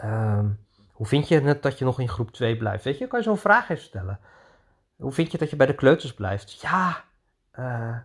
um, 0.05 0.67
hoe 0.93 1.07
vind 1.07 1.29
je 1.29 1.41
het 1.41 1.63
dat 1.63 1.79
je 1.79 1.85
nog 1.85 2.01
in 2.01 2.09
groep 2.09 2.31
2 2.31 2.57
blijft? 2.57 2.85
Weet 2.85 2.99
je, 2.99 3.07
kan 3.07 3.19
je 3.19 3.25
zo'n 3.25 3.37
vraag 3.37 3.69
even 3.69 3.85
stellen. 3.85 4.21
Hoe 4.97 5.13
vind 5.13 5.33
je 5.33 5.39
dat 5.39 5.51
je 5.51 5.57
bij 5.57 5.67
de 5.67 5.75
kleuters 5.75 6.15
blijft? 6.15 6.61
Ja, 6.61 7.05
uh, 7.59 7.97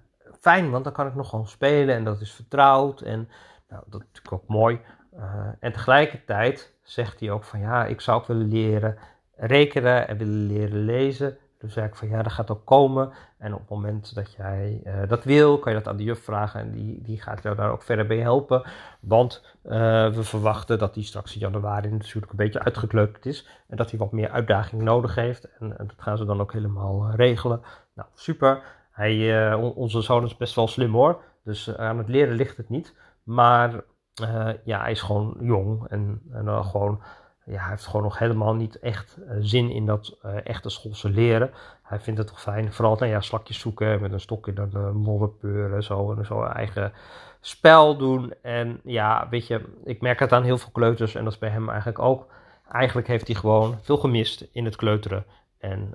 fijn, 0.44 0.72
want 0.72 0.84
dan 0.84 0.94
kan 0.94 1.08
ik 1.08 1.16
nog 1.16 1.30
gewoon 1.30 1.48
spelen 1.48 1.96
en 1.96 2.04
dat 2.04 2.22
is 2.22 2.32
vertrouwd 2.32 3.02
en 3.02 3.30
nou, 3.70 3.84
dat 3.88 4.02
is 4.02 4.08
natuurlijk 4.08 4.34
ook 4.44 4.48
mooi. 4.48 4.80
Uh, 5.18 5.48
en 5.60 5.72
tegelijkertijd 5.72 6.74
zegt 6.82 7.20
hij 7.20 7.32
ook 7.32 7.44
van 7.44 7.60
ja, 7.60 7.86
ik 7.86 8.02
zou 8.02 8.20
ook 8.20 8.28
willen 8.28 8.48
leren 8.48 8.98
rekenen 9.36 10.08
en 10.08 10.18
willen 10.18 10.46
leren 10.46 10.80
lezen. 10.86 11.38
Dus 11.60 11.74
zei 11.74 11.88
ik 11.88 11.96
van 11.96 12.08
ja, 12.08 12.24
dat 12.24 12.32
gaat 12.32 12.52
ook 12.52 12.66
komen. 12.66 13.12
En 13.38 13.54
op 13.54 13.60
het 13.60 13.70
moment 13.70 14.16
dat 14.16 14.34
jij 14.34 14.82
uh, 14.86 14.94
dat 15.08 15.24
wil, 15.24 15.60
kan 15.60 15.72
je 15.72 15.78
dat 15.78 15.88
aan 15.88 15.98
de 15.98 16.04
juf 16.04 16.24
vragen. 16.24 16.60
En 16.60 16.72
die, 16.72 17.02
die 17.02 17.22
gaat 17.22 17.44
jou 17.44 17.56
daar 17.56 17.72
ook 17.72 17.84
verder 17.84 18.08
bij 18.08 18.18
helpen. 18.18 18.64
Want 19.00 19.56
uh, 19.66 19.72
we 20.14 20.24
verwachten 20.24 20.80
dat 20.80 20.94
die 20.94 21.04
straks 21.04 21.34
in 21.34 21.40
januari 21.40 21.90
natuurlijk 21.90 22.32
een 22.32 22.38
beetje 22.38 22.64
uitgekleuterd 22.64 23.26
is. 23.26 23.48
En 23.68 23.78
dat 23.78 23.90
hij 23.90 24.00
wat 24.00 24.12
meer 24.12 24.30
uitdaging 24.30 24.82
nodig 24.82 25.16
heeft. 25.16 25.58
En 25.60 25.76
dat 25.78 25.94
gaan 25.98 26.18
ze 26.18 26.26
dan 26.26 26.42
ook 26.42 26.54
helemaal 26.54 27.12
regelen. 27.12 27.62
Nou, 27.94 28.10
super. 28.14 28.64
Hij, 28.94 29.16
uh, 29.52 29.78
onze 29.78 30.02
zoon 30.02 30.24
is 30.24 30.38
best 30.38 30.56
wel 30.56 30.68
slim 30.68 30.94
hoor. 30.94 31.22
Dus 31.44 31.68
uh, 31.68 31.76
aan 31.76 31.98
het 31.98 32.08
leren 32.08 32.36
ligt 32.36 32.58
het 32.58 32.70
niet. 32.70 32.96
Maar 33.24 33.74
uh, 34.22 34.50
ja, 34.64 34.82
hij 34.82 34.92
is 34.92 35.02
gewoon 35.02 35.38
jong. 35.40 35.88
En, 35.88 36.22
en 36.32 36.66
gewoon, 36.66 37.02
ja, 37.46 37.60
hij 37.60 37.70
heeft 37.70 37.86
gewoon 37.86 38.04
nog 38.04 38.18
helemaal 38.18 38.56
niet 38.56 38.80
echt 38.80 39.18
zin 39.40 39.70
in 39.70 39.86
dat 39.86 40.18
echte 40.44 40.70
schoolse 40.70 41.10
leren. 41.10 41.52
Hij 41.84 42.00
vindt 42.00 42.20
het 42.20 42.28
toch 42.28 42.42
fijn. 42.42 42.74
Vooral 42.74 42.96
nou 42.96 43.12
ja, 43.12 43.22
slakjes 43.22 43.60
zoeken 43.60 44.02
met 44.02 44.12
een 44.12 44.20
stokje 44.20 44.54
dan 44.54 44.70
uh, 44.74 44.92
modder 44.92 45.30
peuren. 45.30 45.84
Zo, 45.84 46.14
en 46.14 46.26
zo 46.26 46.44
eigen 46.44 46.94
spel 47.40 47.98
doen. 47.98 48.34
En 48.42 48.80
ja, 48.84 49.28
weet 49.30 49.48
je, 49.48 49.62
ik 49.84 50.02
merk 50.02 50.20
het 50.20 50.32
aan 50.32 50.44
heel 50.44 50.58
veel 50.58 50.72
kleuters. 50.72 51.16
En 51.16 51.24
dat 51.24 51.34
is 51.34 51.40
bij 51.40 51.50
hem 51.50 51.70
eigenlijk 51.70 52.00
ook. 52.00 52.28
Eigenlijk 52.72 53.08
heeft 53.08 53.28
hij 53.28 53.36
gewoon 53.36 53.78
veel 53.82 53.98
gemist 53.98 54.48
in 54.52 54.66
het 54.66 54.76
kleuteren. 54.76 55.26
En 55.58 55.94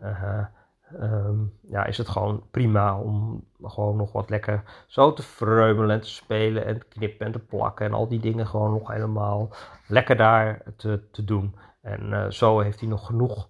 ehm, 1.00 1.36
ja, 1.60 1.84
is 1.84 1.98
het 1.98 2.08
gewoon 2.08 2.42
prima 2.50 2.98
om 2.98 3.44
gewoon 3.62 3.96
nog 3.96 4.12
wat 4.12 4.30
lekker 4.30 4.62
zo 4.86 5.12
te 5.12 5.22
freumelen 5.22 5.90
en 5.90 6.00
te 6.00 6.08
spelen 6.08 6.64
en 6.64 6.78
te 6.78 6.86
knippen 6.88 7.26
en 7.26 7.32
te 7.32 7.38
plakken 7.38 7.86
en 7.86 7.92
al 7.92 8.08
die 8.08 8.20
dingen 8.20 8.46
gewoon 8.46 8.70
nog 8.70 8.88
helemaal 8.88 9.50
lekker 9.86 10.16
daar 10.16 10.62
te, 10.76 11.08
te 11.10 11.24
doen. 11.24 11.56
En 11.82 12.32
zo 12.32 12.60
heeft 12.60 12.80
hij 12.80 12.88
nog 12.88 13.06
genoeg 13.06 13.48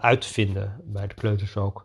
uit 0.00 0.20
te 0.20 0.28
vinden 0.28 0.80
bij 0.84 1.06
de 1.06 1.14
kleuters 1.14 1.56
ook. 1.56 1.84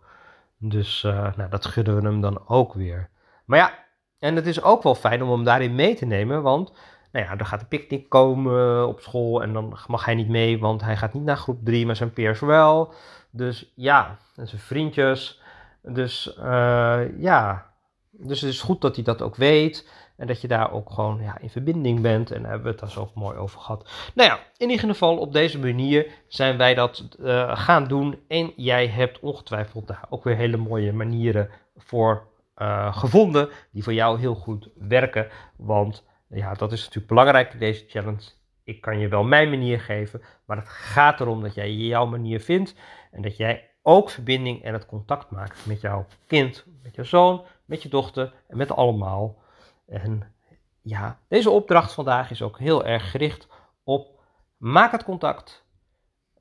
Dus 0.57 1.01
nou, 1.01 1.49
dat 1.49 1.65
gudden 1.65 1.95
we 1.95 2.01
hem 2.01 2.21
dan 2.21 2.47
ook 2.47 2.73
weer. 2.73 3.09
Maar 3.45 3.59
ja, 3.59 3.73
en 4.19 4.35
het 4.35 4.45
is 4.47 4.61
ook 4.61 4.83
wel 4.83 4.95
fijn 4.95 5.23
om 5.23 5.29
hem 5.29 5.43
daarin 5.43 5.75
mee 5.75 5.95
te 5.95 6.05
nemen, 6.05 6.41
want 6.41 6.73
nou 7.11 7.25
ja, 7.25 7.37
er 7.37 7.45
gaat 7.45 7.61
een 7.61 7.67
picknick 7.67 8.09
komen 8.09 8.87
op 8.87 8.99
school 8.99 9.43
en 9.43 9.53
dan 9.53 9.77
mag 9.87 10.05
hij 10.05 10.15
niet 10.15 10.29
mee, 10.29 10.59
want 10.59 10.81
hij 10.81 10.97
gaat 10.97 11.13
niet 11.13 11.23
naar 11.23 11.37
groep 11.37 11.59
3, 11.63 11.85
maar 11.85 11.95
zijn 11.95 12.13
peers 12.13 12.39
wel. 12.39 12.93
Dus 13.37 13.71
ja, 13.75 14.17
en 14.35 14.47
zijn 14.47 14.61
vriendjes. 14.61 15.41
Dus 15.81 16.35
uh, 16.39 17.01
ja, 17.19 17.65
dus 18.11 18.41
het 18.41 18.49
is 18.49 18.61
goed 18.61 18.81
dat 18.81 18.95
hij 18.95 19.03
dat 19.03 19.21
ook 19.21 19.35
weet. 19.35 19.89
En 20.17 20.27
dat 20.27 20.41
je 20.41 20.47
daar 20.47 20.71
ook 20.71 20.89
gewoon 20.89 21.21
ja, 21.21 21.37
in 21.39 21.49
verbinding 21.49 22.01
bent. 22.01 22.31
En 22.31 22.41
daar 22.41 22.51
hebben 22.51 22.67
we 22.67 22.71
het 22.71 22.79
daar 22.79 22.91
zo 22.91 23.11
mooi 23.13 23.37
over 23.37 23.59
gehad. 23.59 23.89
Nou 24.15 24.29
ja, 24.29 24.39
in 24.57 24.69
ieder 24.69 24.89
geval 24.89 25.17
op 25.17 25.33
deze 25.33 25.59
manier 25.59 26.07
zijn 26.27 26.57
wij 26.57 26.73
dat 26.73 27.07
uh, 27.19 27.57
gaan 27.57 27.87
doen. 27.87 28.19
En 28.27 28.53
jij 28.55 28.87
hebt 28.87 29.19
ongetwijfeld 29.19 29.87
daar 29.87 30.05
ook 30.09 30.23
weer 30.23 30.35
hele 30.35 30.57
mooie 30.57 30.93
manieren 30.93 31.49
voor 31.75 32.27
uh, 32.57 32.97
gevonden 32.97 33.49
die 33.71 33.83
voor 33.83 33.93
jou 33.93 34.19
heel 34.19 34.35
goed 34.35 34.69
werken. 34.75 35.27
Want 35.55 36.03
ja, 36.27 36.53
dat 36.53 36.71
is 36.71 36.79
natuurlijk 36.79 37.07
belangrijk 37.07 37.53
in 37.53 37.59
deze 37.59 37.85
challenge. 37.87 38.23
Ik 38.67 38.81
kan 38.81 38.99
je 38.99 39.07
wel 39.07 39.23
mijn 39.23 39.49
manier 39.49 39.79
geven, 39.79 40.21
maar 40.45 40.57
het 40.57 40.69
gaat 40.69 41.19
erom 41.19 41.41
dat 41.41 41.53
jij 41.53 41.73
jouw 41.73 42.05
manier 42.05 42.39
vindt 42.39 42.75
en 43.11 43.21
dat 43.21 43.37
jij 43.37 43.69
ook 43.81 44.09
verbinding 44.09 44.63
en 44.63 44.73
het 44.73 44.85
contact 44.85 45.31
maakt 45.31 45.65
met 45.65 45.81
jouw 45.81 46.05
kind, 46.25 46.65
met 46.83 46.95
jouw 46.95 47.03
zoon, 47.03 47.45
met 47.65 47.83
je 47.83 47.89
dochter 47.89 48.33
en 48.47 48.57
met 48.57 48.71
allemaal. 48.71 49.37
En 49.85 50.33
ja, 50.81 51.19
deze 51.27 51.49
opdracht 51.49 51.93
vandaag 51.93 52.31
is 52.31 52.41
ook 52.41 52.59
heel 52.59 52.85
erg 52.85 53.11
gericht 53.11 53.47
op 53.83 54.19
maak 54.57 54.91
het 54.91 55.03
contact. 55.03 55.65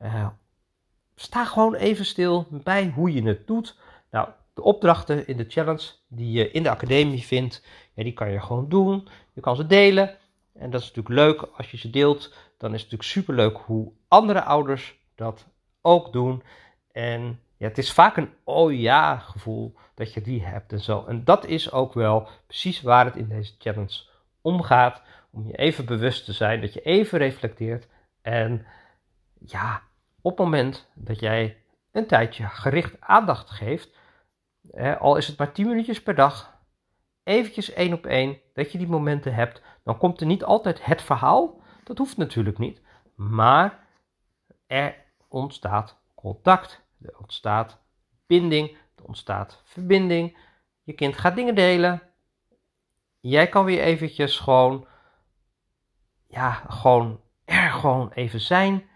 Uh, 0.02 0.28
sta 1.14 1.44
gewoon 1.44 1.74
even 1.74 2.04
stil 2.04 2.46
bij 2.50 2.92
hoe 2.94 3.12
je 3.12 3.22
het 3.22 3.46
doet. 3.46 3.78
Nou, 4.10 4.28
de 4.54 4.62
opdrachten 4.62 5.26
in 5.26 5.36
de 5.36 5.46
challenge 5.48 5.90
die 6.08 6.30
je 6.30 6.50
in 6.50 6.62
de 6.62 6.70
academie 6.70 7.22
vindt, 7.22 7.66
ja, 7.94 8.02
die 8.02 8.12
kan 8.12 8.30
je 8.30 8.40
gewoon 8.40 8.68
doen. 8.68 9.08
Je 9.32 9.40
kan 9.40 9.56
ze 9.56 9.66
delen. 9.66 10.18
En 10.58 10.70
dat 10.70 10.80
is 10.80 10.86
natuurlijk 10.92 11.14
leuk 11.14 11.42
als 11.56 11.70
je 11.70 11.76
ze 11.76 11.90
deelt. 11.90 12.34
Dan 12.58 12.74
is 12.74 12.82
het 12.82 12.90
natuurlijk 12.90 13.02
superleuk 13.02 13.56
hoe 13.56 13.92
andere 14.08 14.42
ouders 14.42 14.98
dat 15.14 15.46
ook 15.80 16.12
doen. 16.12 16.42
En 16.92 17.40
ja, 17.56 17.68
het 17.68 17.78
is 17.78 17.92
vaak 17.92 18.16
een 18.16 18.32
oh 18.44 18.72
ja 18.72 19.16
gevoel 19.16 19.74
dat 19.94 20.12
je 20.12 20.20
die 20.20 20.44
hebt 20.44 20.72
en 20.72 20.80
zo. 20.80 21.04
En 21.04 21.24
dat 21.24 21.46
is 21.46 21.72
ook 21.72 21.92
wel 21.92 22.28
precies 22.46 22.82
waar 22.82 23.04
het 23.04 23.16
in 23.16 23.28
deze 23.28 23.54
challenge 23.58 24.02
om 24.40 24.62
gaat. 24.62 25.02
Om 25.30 25.46
je 25.46 25.56
even 25.56 25.86
bewust 25.86 26.24
te 26.24 26.32
zijn, 26.32 26.60
dat 26.60 26.72
je 26.72 26.80
even 26.80 27.18
reflecteert. 27.18 27.88
En 28.22 28.66
ja, 29.38 29.82
op 30.20 30.36
het 30.36 30.46
moment 30.46 30.90
dat 30.94 31.20
jij 31.20 31.62
een 31.92 32.06
tijdje 32.06 32.46
gericht 32.46 33.00
aandacht 33.00 33.50
geeft, 33.50 33.90
al 34.98 35.16
is 35.16 35.26
het 35.26 35.38
maar 35.38 35.52
10 35.52 35.68
minuutjes 35.68 36.02
per 36.02 36.14
dag, 36.14 36.58
eventjes 37.22 37.72
één 37.72 37.92
op 37.92 38.06
één, 38.06 38.38
dat 38.54 38.72
je 38.72 38.78
die 38.78 38.86
momenten 38.86 39.34
hebt. 39.34 39.62
Dan 39.86 39.98
komt 39.98 40.20
er 40.20 40.26
niet 40.26 40.44
altijd 40.44 40.84
het 40.84 41.02
verhaal, 41.02 41.60
dat 41.84 41.98
hoeft 41.98 42.16
natuurlijk 42.16 42.58
niet, 42.58 42.80
maar 43.14 43.86
er 44.66 45.04
ontstaat 45.28 45.98
contact, 46.14 46.82
er 47.02 47.18
ontstaat 47.18 47.78
binding, 48.26 48.76
er 48.96 49.04
ontstaat 49.04 49.62
verbinding. 49.64 50.38
Je 50.82 50.92
kind 50.92 51.16
gaat 51.16 51.36
dingen 51.36 51.54
delen. 51.54 52.02
Jij 53.20 53.48
kan 53.48 53.64
weer 53.64 53.80
eventjes 53.80 54.38
gewoon, 54.38 54.86
ja, 56.26 56.50
gewoon 56.52 57.20
er 57.44 57.70
gewoon 57.70 58.10
even 58.10 58.40
zijn. 58.40 58.88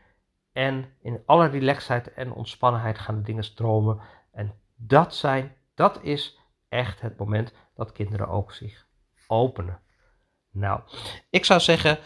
En 0.53 0.97
in 1.03 1.23
alle 1.27 1.47
relaxheid 1.47 2.13
en 2.13 2.33
ontspannenheid 2.33 2.99
gaan 2.99 3.17
de 3.17 3.23
dingen 3.23 3.45
stromen. 3.45 4.01
En 4.33 4.55
dat 4.77 5.15
zijn 5.15 5.57
dat 5.75 6.03
is 6.03 6.39
echt 6.69 7.01
het 7.01 7.19
moment 7.19 7.53
dat 7.75 7.93
kinderen 7.93 8.29
ook 8.29 8.53
zich 8.53 8.87
openen. 9.27 9.81
Nou, 10.51 10.81
ik 11.31 11.45
zou 11.45 11.61
zeggen, 11.61 11.99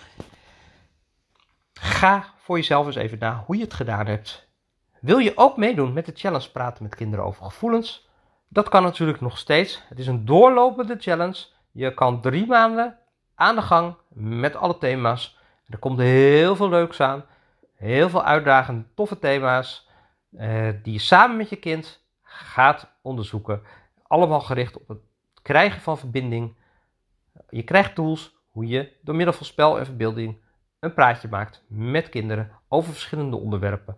ga 1.73 2.25
voor 2.37 2.57
jezelf 2.57 2.87
eens 2.87 2.97
even 2.97 3.19
na 3.19 3.43
hoe 3.47 3.57
je 3.57 3.63
het 3.63 3.75
gedaan 3.75 4.07
hebt. 4.07 4.49
Wil 5.01 5.19
je 5.19 5.37
ook 5.37 5.57
meedoen 5.57 5.93
met 5.93 6.07
de 6.07 6.13
challenge 6.15 6.51
praten 6.51 6.83
met 6.83 6.95
kinderen 6.95 7.25
over 7.25 7.45
gevoelens? 7.45 8.09
Dat 8.49 8.69
kan 8.69 8.83
natuurlijk 8.83 9.21
nog 9.21 9.39
steeds. 9.39 9.83
Het 9.89 9.99
is 9.99 10.07
een 10.07 10.25
doorlopende 10.25 10.97
challenge. 10.99 11.47
Je 11.71 11.95
kan 11.95 12.21
drie 12.21 12.47
maanden 12.47 12.99
aan 13.35 13.55
de 13.55 13.63
gang 13.63 13.97
met 14.15 14.57
alle 14.57 14.79
thema's. 14.79 15.39
Er 15.67 15.79
komt 15.79 15.99
heel 15.99 16.57
veel 16.57 16.69
leuks 16.69 17.01
aan. 17.01 17.25
Heel 17.75 18.09
veel 18.09 18.25
uitdagende, 18.25 18.85
toffe 18.95 19.19
thema's. 19.19 19.89
Eh, 20.37 20.69
die 20.83 20.93
je 20.93 20.99
samen 20.99 21.37
met 21.37 21.49
je 21.49 21.57
kind 21.57 22.05
gaat 22.23 22.91
onderzoeken. 23.03 23.63
Allemaal 24.03 24.41
gericht 24.41 24.77
op 24.77 24.89
het 24.89 24.99
krijgen 25.43 25.81
van 25.81 25.99
verbinding. 25.99 26.57
Je 27.49 27.63
krijgt 27.63 27.95
tools 27.95 28.34
hoe 28.55 28.67
je 28.67 28.93
door 29.03 29.15
middel 29.15 29.35
van 29.35 29.47
spel 29.47 29.79
en 29.79 29.85
verbeelding 29.85 30.41
een 30.79 30.95
praatje 30.95 31.29
maakt 31.29 31.65
met 31.69 32.09
kinderen 32.09 32.51
over 32.69 32.93
verschillende 32.93 33.37
onderwerpen. 33.37 33.97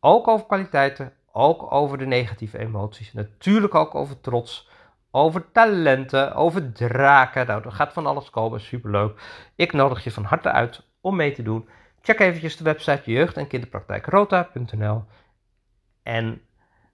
Ook 0.00 0.28
over 0.28 0.46
kwaliteiten, 0.46 1.12
ook 1.32 1.72
over 1.72 1.98
de 1.98 2.06
negatieve 2.06 2.58
emoties. 2.58 3.12
Natuurlijk 3.12 3.74
ook 3.74 3.94
over 3.94 4.20
trots, 4.20 4.68
over 5.10 5.50
talenten, 5.52 6.34
over 6.34 6.72
draken. 6.72 7.46
Nou, 7.46 7.64
er 7.64 7.72
gaat 7.72 7.92
van 7.92 8.06
alles 8.06 8.30
komen, 8.30 8.60
superleuk. 8.60 9.20
Ik 9.54 9.72
nodig 9.72 10.04
je 10.04 10.10
van 10.10 10.24
harte 10.24 10.50
uit 10.50 10.82
om 11.00 11.16
mee 11.16 11.32
te 11.32 11.42
doen. 11.42 11.68
Check 12.00 12.20
eventjes 12.20 12.56
de 12.56 12.64
website 12.64 13.10
jeugd- 13.10 13.36
en 13.36 13.46
kinderpraktijkrota.nl 13.46 15.04
en 16.02 16.42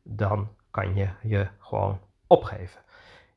dan 0.03 0.49
kan 0.71 0.95
je 0.95 1.09
je 1.23 1.49
gewoon 1.59 2.01
opgeven. 2.27 2.81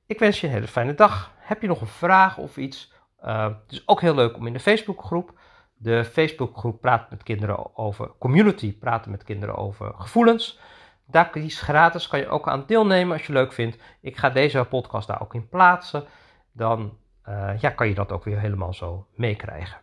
Ik 0.05 0.19
wens 0.19 0.41
je 0.41 0.47
een 0.47 0.53
hele 0.53 0.67
fijne 0.67 0.93
dag. 0.93 1.31
Heb 1.37 1.61
je 1.61 1.67
nog 1.67 1.81
een 1.81 1.87
vraag 1.87 2.37
of 2.37 2.57
iets? 2.57 2.92
Uh, 3.23 3.43
het 3.43 3.71
is 3.71 3.87
ook 3.87 4.01
heel 4.01 4.15
leuk 4.15 4.35
om 4.35 4.47
in 4.47 4.53
de 4.53 4.59
Facebookgroep. 4.59 5.39
De 5.75 6.05
Facebookgroep 6.05 6.81
praat 6.81 7.09
met 7.09 7.23
kinderen 7.23 7.77
over 7.77 8.11
community, 8.19 8.77
praten 8.77 9.11
met 9.11 9.23
kinderen 9.23 9.55
over 9.55 9.93
gevoelens. 9.97 10.59
Daar 11.05 11.37
is 11.37 11.61
gratis, 11.61 12.07
kan 12.07 12.19
je 12.19 12.27
ook 12.27 12.47
aan 12.47 12.63
deelnemen 12.67 13.17
als 13.17 13.27
je 13.27 13.33
leuk 13.33 13.53
vindt. 13.53 13.77
Ik 14.01 14.17
ga 14.17 14.29
deze 14.29 14.65
podcast 14.69 15.07
daar 15.07 15.21
ook 15.21 15.33
in 15.33 15.49
plaatsen. 15.49 16.05
Dan 16.51 16.97
uh, 17.29 17.59
ja, 17.59 17.69
kan 17.69 17.87
je 17.87 17.93
dat 17.93 18.11
ook 18.11 18.23
weer 18.23 18.39
helemaal 18.39 18.73
zo 18.73 19.07
meekrijgen. 19.15 19.77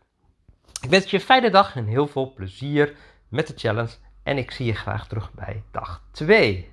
Ik 0.83 0.91
wens 0.91 1.11
je 1.11 1.17
een 1.17 1.23
fijne 1.23 1.51
dag 1.51 1.77
en 1.77 1.87
heel 1.87 2.07
veel 2.07 2.33
plezier 2.33 2.97
met 3.29 3.47
de 3.47 3.53
challenge. 3.57 3.97
En 4.23 4.39
ik 4.39 4.51
zie 4.51 4.67
je 4.67 4.75
graag 4.75 5.09
terug 5.09 5.33
bij 5.33 5.63
dag 5.71 6.03
2. 6.11 6.73